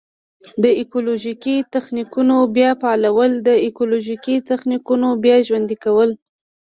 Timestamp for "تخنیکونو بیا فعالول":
1.75-3.31